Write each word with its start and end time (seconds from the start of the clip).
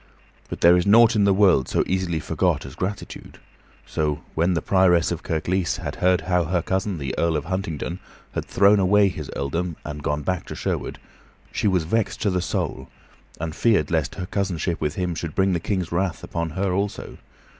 But 0.49 0.61
there 0.61 0.75
is 0.75 0.87
nought 0.87 1.15
in 1.15 1.25
the 1.25 1.31
world 1.33 1.67
so 1.69 1.83
easily 1.85 2.19
forgot 2.19 2.65
as 2.65 2.73
gratitude; 2.73 3.37
so, 3.85 4.21
when 4.33 4.55
the 4.55 4.61
Prioress 4.63 5.11
of 5.11 5.21
Kirklees 5.21 5.77
had 5.77 5.97
heard 5.97 6.21
how 6.21 6.45
her 6.45 6.63
cousin, 6.63 6.97
the 6.97 7.13
Earl 7.19 7.37
of 7.37 7.45
Huntingdon, 7.45 7.99
had 8.33 8.43
thrown 8.45 8.79
away 8.79 9.09
his 9.09 9.29
earldom 9.35 9.75
and 9.85 10.01
gone 10.01 10.23
back 10.23 10.39
again 10.45 10.47
to 10.47 10.55
Sherwood, 10.55 10.99
she 11.51 11.67
was 11.67 11.83
vexed 11.83 12.19
to 12.23 12.31
the 12.31 12.41
soul, 12.41 12.89
and 13.39 13.55
feared 13.55 13.91
lest 13.91 14.15
her 14.15 14.25
cousinship 14.25 14.81
with 14.81 14.95
him 14.95 15.13
should 15.13 15.35
bring 15.35 15.53
the 15.53 15.59
King's 15.59 15.91
wrath 15.91 16.23
upon 16.23 16.49
her 16.57 16.73
also. 16.73 17.19